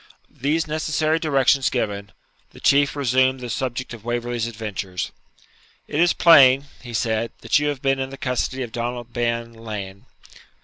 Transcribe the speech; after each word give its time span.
These 0.41 0.65
necessary 0.65 1.19
directions 1.19 1.69
given, 1.69 2.11
the 2.53 2.59
Chieftain 2.59 2.97
resumed 2.97 3.39
the 3.39 3.51
subject 3.51 3.93
of 3.93 4.03
Waverley's 4.03 4.47
adventures. 4.47 5.11
'It 5.87 5.99
is 5.99 6.11
plain,' 6.11 6.65
he 6.81 6.91
said,'that 6.91 7.59
you 7.59 7.67
have 7.67 7.83
been 7.83 7.99
in 7.99 8.09
the 8.09 8.17
custody 8.17 8.63
of 8.63 8.71
Donald 8.71 9.13
Bean 9.13 9.53
Lean. 9.53 10.07